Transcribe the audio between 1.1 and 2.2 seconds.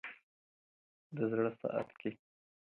د زړه ساعت كي